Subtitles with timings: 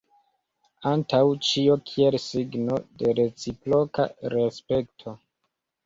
[0.91, 1.19] Antaŭ
[1.49, 5.21] ĉio kiel signo de reciproka respekto.